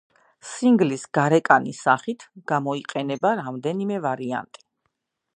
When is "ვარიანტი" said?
4.07-4.65